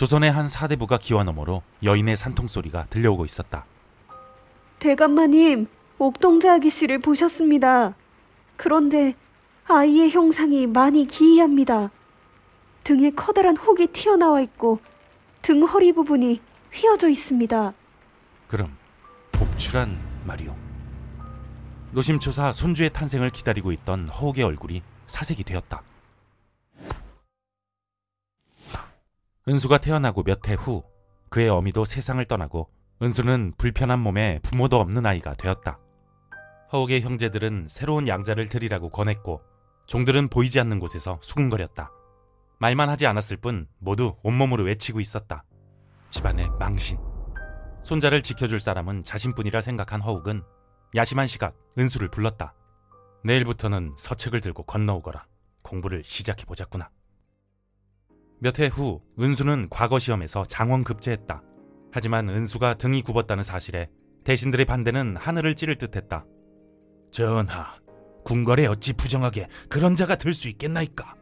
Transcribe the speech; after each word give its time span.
조선의 0.00 0.32
한 0.32 0.48
사대부가 0.48 0.96
기와 0.96 1.24
너머로 1.24 1.62
여인의 1.82 2.16
산통 2.16 2.48
소리가 2.48 2.86
들려오고 2.88 3.26
있었다. 3.26 3.66
대감마님, 4.78 5.66
옥동자 5.98 6.54
아기 6.54 6.70
씨를 6.70 7.00
보셨습니다. 7.00 7.94
그런데 8.56 9.12
아이의 9.68 10.08
형상이 10.10 10.66
많이 10.66 11.06
기이합니다. 11.06 11.90
등에 12.82 13.10
커다란 13.10 13.58
혹이 13.58 13.88
튀어나와 13.88 14.40
있고 14.40 14.80
등 15.42 15.64
허리 15.64 15.92
부분이 15.92 16.40
휘어져 16.72 17.10
있습니다. 17.10 17.74
그럼 18.48 18.74
복출한 19.32 19.98
말이오. 20.24 20.56
노심초사 21.92 22.54
손주의 22.54 22.88
탄생을 22.88 23.28
기다리고 23.28 23.70
있던 23.72 24.08
허옥의 24.08 24.44
얼굴이 24.44 24.80
사색이 25.08 25.44
되었다. 25.44 25.82
은수가 29.50 29.78
태어나고 29.78 30.22
몇 30.22 30.48
해 30.48 30.54
후 30.54 30.84
그의 31.28 31.48
어미도 31.48 31.84
세상을 31.84 32.24
떠나고 32.26 32.70
은수는 33.02 33.54
불편한 33.58 33.98
몸에 33.98 34.38
부모도 34.44 34.78
없는 34.78 35.04
아이가 35.06 35.34
되었다. 35.34 35.80
허옥의 36.72 37.00
형제들은 37.00 37.66
새로운 37.68 38.06
양자를 38.06 38.48
들이라고 38.48 38.90
권했고 38.90 39.42
종들은 39.86 40.28
보이지 40.28 40.60
않는 40.60 40.78
곳에서 40.78 41.18
수군거렸다. 41.20 41.90
말만 42.60 42.88
하지 42.88 43.06
않았을 43.08 43.38
뿐 43.38 43.66
모두 43.80 44.14
온몸으로 44.22 44.62
외치고 44.62 45.00
있었다. 45.00 45.42
집안의 46.10 46.50
망신. 46.60 46.98
손자를 47.82 48.22
지켜줄 48.22 48.60
사람은 48.60 49.02
자신뿐이라 49.02 49.62
생각한 49.62 50.00
허욱은 50.00 50.42
야심한 50.94 51.26
시각 51.26 51.56
은수를 51.76 52.08
불렀다. 52.08 52.54
내일부터는 53.24 53.94
서책을 53.98 54.40
들고 54.40 54.62
건너오거라. 54.62 55.26
공부를 55.62 56.04
시작해 56.04 56.44
보자꾸나. 56.44 56.88
몇 58.42 58.58
해 58.58 58.68
후 58.68 59.02
은수는 59.18 59.68
과거 59.70 59.98
시험에서 59.98 60.44
장원 60.46 60.82
급제했다. 60.82 61.42
하지만 61.92 62.28
은수가 62.28 62.74
등이 62.74 63.02
굽었다는 63.02 63.44
사실에 63.44 63.88
대신들의 64.24 64.64
반대는 64.66 65.16
하늘을 65.16 65.54
찌를 65.54 65.76
듯했다. 65.76 66.24
전하, 67.10 67.74
궁궐에 68.24 68.66
어찌 68.66 68.92
부정하게 68.92 69.48
그런 69.68 69.96
자가 69.96 70.16
들 70.16 70.32
수 70.34 70.48
있겠나이까? 70.48 71.14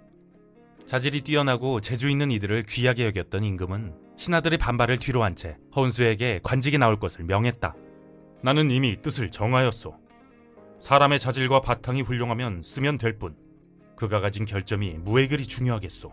자질이 0.86 1.22
뛰어나고 1.22 1.80
재주 1.80 2.08
있는 2.08 2.30
이들을 2.30 2.62
귀하게 2.64 3.06
여겼던 3.06 3.44
임금은 3.44 3.94
신하들의 4.16 4.58
반발을 4.58 4.98
뒤로 4.98 5.22
한 5.22 5.34
채 5.34 5.56
허운수에게 5.76 6.40
관직이 6.42 6.78
나올 6.78 6.98
것을 6.98 7.24
명했다. 7.24 7.74
나는 8.42 8.70
이미 8.70 9.00
뜻을 9.02 9.30
정하였소. 9.30 9.94
사람의 10.80 11.18
자질과 11.18 11.60
바탕이 11.60 12.02
훌륭하면 12.02 12.62
쓰면 12.62 12.98
될 12.98 13.18
뿐. 13.18 13.36
그가 13.96 14.20
가진 14.20 14.44
결점이 14.44 14.92
무해결이 14.98 15.44
중요하겠소. 15.46 16.12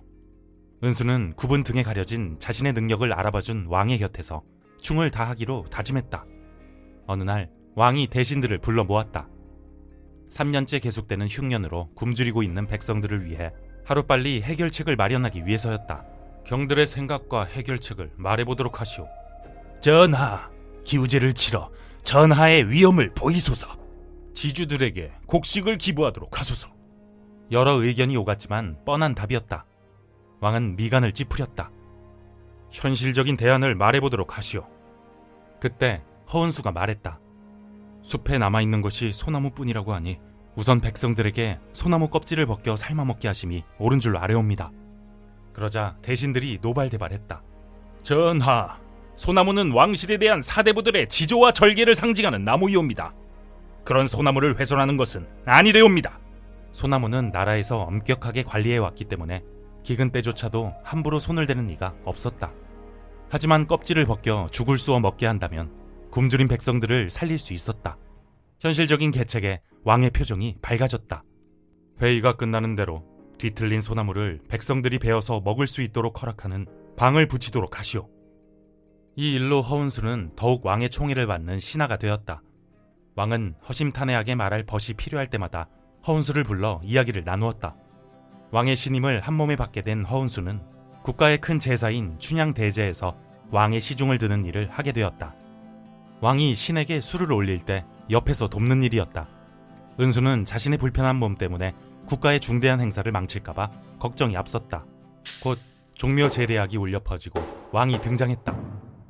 은수는 0.83 1.33
구분 1.35 1.63
등에 1.63 1.83
가려진 1.83 2.37
자신의 2.39 2.73
능력을 2.73 3.11
알아봐준 3.11 3.67
왕의 3.67 3.97
곁에서 3.99 4.43
충을 4.79 5.09
다하기로 5.09 5.65
다짐했다. 5.71 6.25
어느 7.07 7.23
날 7.23 7.49
왕이 7.75 8.07
대신들을 8.07 8.57
불러 8.59 8.83
모았다. 8.83 9.29
3년째 10.29 10.81
계속되는 10.81 11.27
흉년으로 11.27 11.89
굶주리고 11.95 12.43
있는 12.43 12.67
백성들을 12.67 13.25
위해 13.25 13.51
하루빨리 13.85 14.41
해결책을 14.41 14.95
마련하기 14.95 15.45
위해서였다. 15.45 16.05
경들의 16.45 16.87
생각과 16.87 17.45
해결책을 17.45 18.11
말해보도록 18.15 18.81
하시오. 18.81 19.07
전하, 19.81 20.49
기우제를 20.83 21.33
치러 21.33 21.71
전하의 22.03 22.69
위엄을 22.69 23.13
보이소서. 23.13 23.67
지주들에게 24.33 25.11
곡식을 25.27 25.77
기부하도록 25.77 26.39
하소서. 26.39 26.69
여러 27.51 27.73
의견이 27.81 28.17
오갔지만 28.17 28.83
뻔한 28.85 29.15
답이었다. 29.15 29.65
왕은 30.39 30.75
미간을 30.75 31.13
찌푸렸다. 31.13 31.71
현실적인 32.71 33.37
대안을 33.37 33.75
말해보도록 33.75 34.37
하시오. 34.37 34.67
그때 35.59 36.03
허은수가 36.31 36.71
말했다. 36.71 37.19
숲에 38.01 38.37
남아있는 38.37 38.81
것이 38.81 39.11
소나무뿐이라고 39.11 39.93
하니 39.93 40.19
우선 40.55 40.79
백성들에게 40.79 41.59
소나무 41.73 42.07
껍질을 42.09 42.45
벗겨 42.45 42.75
삶아먹게 42.75 43.27
하심이 43.27 43.63
옳은 43.79 43.99
줄로 43.99 44.19
아뢰옵니다. 44.19 44.71
그러자 45.53 45.97
대신들이 46.01 46.59
노발대발했다. 46.61 47.41
전하, 48.03 48.77
소나무는 49.15 49.71
왕실에 49.71 50.17
대한 50.17 50.41
사대부들의 50.41 51.07
지조와 51.07 51.51
절개를 51.51 51.95
상징하는 51.95 52.43
나무이옵니다. 52.43 53.13
그런 53.83 54.07
소나무를 54.07 54.59
훼손하는 54.59 54.97
것은 54.97 55.27
아니되옵니다. 55.45 56.19
소나무는 56.71 57.31
나라에서 57.31 57.79
엄격하게 57.79 58.43
관리해 58.43 58.77
왔기 58.77 59.05
때문에 59.05 59.43
기근 59.85 60.09
때조차도 60.09 60.73
함부로 60.83 61.19
손을 61.19 61.45
대는 61.45 61.69
이가 61.69 61.95
없었다. 62.05 62.51
하지만 63.29 63.67
껍질을 63.67 64.05
벗겨 64.07 64.47
죽을 64.51 64.79
쑤어 64.79 64.99
먹게 64.99 65.27
한다면 65.27 65.71
굶주린 66.09 66.47
백성들을 66.47 67.11
살릴 67.11 67.37
수 67.37 67.53
있었다. 67.53 67.97
현실적인 68.59 69.11
계책에 69.11 69.61
왕의 69.83 70.09
표정이 70.09 70.57
밝아졌다. 70.61 71.23
회의가 72.01 72.35
끝나는 72.35 72.75
대로 72.75 73.05
뒤틀린 73.37 73.79
소나무를 73.79 74.41
백성들이 74.49 74.97
베어서 74.97 75.41
먹을 75.41 75.67
수 75.67 75.83
있도록 75.83 76.19
허락하는 76.21 76.65
방을 76.97 77.27
붙이도록 77.27 77.77
하시오. 77.77 78.09
이 79.15 79.35
일로 79.35 79.61
허운수는 79.61 80.31
더욱 80.35 80.65
왕의 80.65 80.89
총애를 80.89 81.27
받는 81.27 81.59
신하가 81.59 81.97
되었다. 81.97 82.41
왕은 83.15 83.55
허심탄회하게 83.69 84.33
말할 84.33 84.63
벗이 84.63 84.95
필요할 84.97 85.27
때마다 85.27 85.69
허운수를 86.07 86.43
불러 86.43 86.81
이야기를 86.83 87.21
나누었다. 87.23 87.75
왕의 88.55 88.77
신임을 88.77 89.19
한 89.19 89.33
몸에 89.33 89.57
받게 89.57 89.81
된 89.81 90.05
허운수는 90.05 90.61
국가의 91.03 91.39
큰 91.39 91.59
제사인 91.59 92.17
춘향 92.19 92.53
대제에서 92.53 93.13
왕의 93.51 93.81
시중을 93.81 94.17
드는 94.17 94.45
일을 94.45 94.69
하게 94.71 94.93
되었다. 94.93 95.35
왕이 96.21 96.55
신에게 96.55 97.01
술을 97.01 97.33
올릴 97.33 97.59
때 97.59 97.83
옆에서 98.09 98.47
돕는 98.47 98.81
일이었다. 98.83 99.27
은수는 99.99 100.45
자신의 100.45 100.77
불편한 100.77 101.17
몸 101.17 101.35
때문에 101.35 101.73
국가의 102.07 102.39
중대한 102.39 102.79
행사를 102.79 103.11
망칠까봐 103.11 103.71
걱정이 103.99 104.37
앞섰다. 104.37 104.85
곧 105.43 105.59
종묘 105.95 106.29
제례악이 106.29 106.77
울려 106.77 107.01
퍼지고 107.01 107.41
왕이 107.73 107.99
등장했다. 107.99 108.55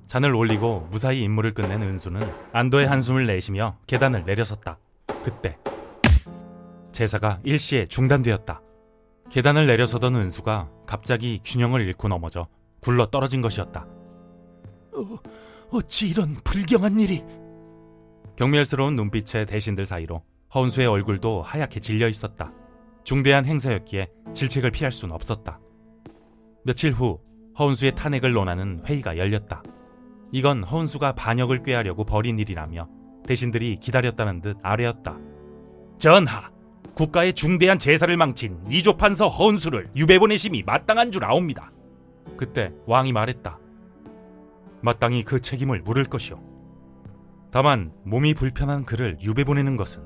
잔을 0.08 0.34
올리고 0.34 0.88
무사히 0.90 1.22
임무를 1.22 1.54
끝낸 1.54 1.84
은수는 1.84 2.28
안도의 2.52 2.88
한숨을 2.88 3.28
내쉬며 3.28 3.78
계단을 3.86 4.26
내려섰다. 4.26 4.80
그때 5.24 5.60
제사가 6.92 7.42
일시에 7.44 7.86
중단되었다. 7.86 8.65
계단을 9.30 9.68
내려서던 9.68 10.16
은수가 10.16 10.70
갑자기 10.86 11.40
균형을 11.44 11.82
잃고 11.82 12.08
넘어져 12.08 12.48
굴러 12.82 13.08
떨어진 13.08 13.42
것이었다. 13.42 13.88
어, 14.94 15.20
어찌 15.72 16.10
이런 16.10 16.36
불경한 16.44 17.00
일이? 17.00 17.24
경멸스러운 18.36 18.96
눈빛의 18.96 19.46
대신들 19.46 19.86
사이로 19.86 20.24
허운수의 20.54 20.88
얼굴도 20.88 21.42
하얗게 21.42 21.80
질려 21.80 22.08
있었다. 22.08 22.54
중대한 23.04 23.46
행사였기에 23.46 24.08
질책을 24.34 24.72
피할 24.72 24.92
수는 24.92 25.14
없었다. 25.14 25.60
며칠 26.64 26.92
후 26.92 27.20
허운수의 27.58 27.96
탄핵을 27.96 28.34
논하는 28.34 28.82
회의가 28.86 29.18
열렸다. 29.18 29.64
이건 30.32 30.64
허운수가 30.64 31.14
반역을 31.14 31.64
꾀하려고 31.64 32.04
벌인 32.04 32.40
일이라며 32.40 32.90
대신들이 33.26 33.78
기다렸다는 33.78 34.42
듯 34.42 34.58
아뢰었다. 34.62 35.18
전하, 35.98 36.50
국가의 36.96 37.34
중대한 37.34 37.78
제사를 37.78 38.16
망친 38.16 38.62
위조판서 38.68 39.28
허운수를 39.28 39.92
유배 39.96 40.18
보내심이 40.18 40.64
마땅한 40.64 41.12
줄 41.12 41.26
아옵니다. 41.26 41.72
그때 42.38 42.72
왕이 42.86 43.12
말했다. 43.12 43.60
마땅히 44.82 45.24
그 45.24 45.42
책임을 45.42 45.82
물을 45.82 46.06
것이오. 46.06 46.40
다만 47.52 47.92
몸이 48.04 48.34
불편한 48.34 48.84
그를 48.84 49.18
유배 49.22 49.44
보내는 49.44 49.76
것은 49.76 50.04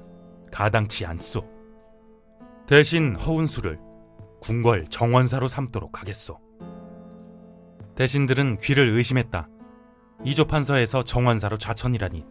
가당치 0.52 1.06
않소. 1.06 1.48
대신 2.68 3.16
허운수를 3.16 3.80
궁궐 4.42 4.88
정원사로 4.90 5.48
삼도록 5.48 6.02
하겠소. 6.02 6.40
대신들은 7.96 8.58
귀를 8.60 8.90
의심했다. 8.90 9.48
이조판서에서 10.24 11.04
정원사로 11.04 11.58
좌천이라니 11.58 12.26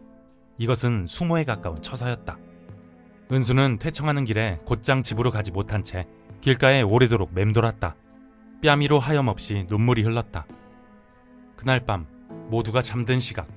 이것은 0.57 1.07
수모에 1.07 1.43
가까운 1.43 1.81
처사였다. 1.81 2.37
은수는 3.31 3.77
퇴청하는 3.77 4.25
길에 4.25 4.57
곧장 4.65 5.03
집으로 5.03 5.29
가지 5.29 5.51
못한 5.51 5.83
채 5.83 6.07
길가에 6.41 6.81
오래도록 6.81 7.31
맴돌았다. 7.33 7.95
뺨이로 8.63 8.97
하염없이 8.99 9.67
눈물이 9.69 10.01
흘렀다. 10.01 10.47
그날 11.55 11.85
밤 11.85 12.07
모두가 12.49 12.81
잠든 12.81 13.19
시각 13.19 13.47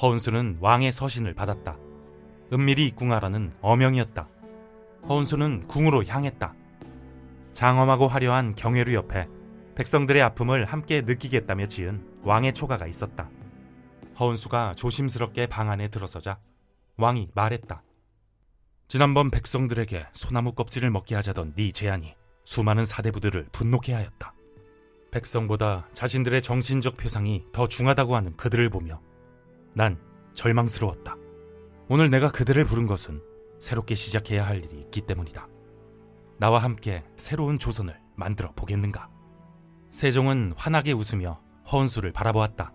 허은수는 0.00 0.58
왕의 0.60 0.90
서신을 0.90 1.32
받았다. 1.34 1.76
은밀히 2.52 2.86
입궁하라는 2.88 3.52
어명이었다. 3.60 4.28
허은수는 5.08 5.68
궁으로 5.68 6.04
향했다. 6.04 6.52
장엄하고 7.52 8.08
화려한 8.08 8.56
경회루 8.56 8.94
옆에 8.94 9.28
백성들의 9.76 10.20
아픔을 10.22 10.64
함께 10.64 11.02
느끼겠다며 11.02 11.66
지은 11.66 12.04
왕의 12.24 12.52
초가가 12.52 12.88
있었다. 12.88 13.30
허은수가 14.18 14.74
조심스럽게 14.74 15.46
방 15.46 15.70
안에 15.70 15.86
들어서자 15.86 16.38
왕이 16.96 17.28
말했다. 17.32 17.82
지난번 18.88 19.30
백성들에게 19.30 20.06
소나무 20.12 20.52
껍질을 20.52 20.90
먹게 20.90 21.14
하자던 21.14 21.54
네 21.54 21.72
제안이 21.72 22.14
수많은 22.44 22.84
사대부들을 22.84 23.48
분노케 23.52 23.92
하였다. 23.92 24.34
백성보다 25.10 25.88
자신들의 25.94 26.42
정신적 26.42 26.96
표상이 26.96 27.44
더 27.52 27.68
중하다고 27.68 28.16
하는 28.16 28.36
그들을 28.36 28.68
보며 28.70 29.00
난 29.74 29.98
절망스러웠다. 30.32 31.16
오늘 31.88 32.10
내가 32.10 32.30
그들을 32.30 32.62
부른 32.64 32.86
것은 32.86 33.22
새롭게 33.60 33.94
시작해야 33.94 34.46
할 34.46 34.64
일이 34.64 34.80
있기 34.80 35.02
때문이다. 35.02 35.48
나와 36.38 36.58
함께 36.58 37.04
새로운 37.16 37.58
조선을 37.58 37.98
만들어 38.16 38.52
보겠는가? 38.52 39.08
세종은 39.90 40.54
환하게 40.56 40.92
웃으며 40.92 41.40
허은수를 41.70 42.12
바라보았다. 42.12 42.72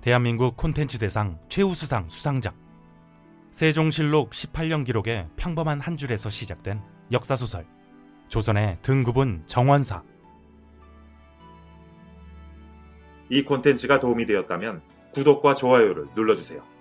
대한민국 0.00 0.56
콘텐츠 0.56 0.98
대상 0.98 1.38
최우수상 1.48 2.08
수상작 2.08 2.56
세종실록 3.52 4.30
18년 4.30 4.84
기록의 4.84 5.28
평범한 5.36 5.78
한 5.78 5.98
줄에서 5.98 6.30
시작된 6.30 6.80
역사소설 7.12 7.66
조선의 8.28 8.78
등급은 8.80 9.42
정원사 9.46 10.02
이 13.28 13.44
콘텐츠가 13.44 14.00
도움이 14.00 14.24
되었다면 14.26 14.82
구독과 15.12 15.54
좋아요를 15.54 16.08
눌러주세요. 16.14 16.71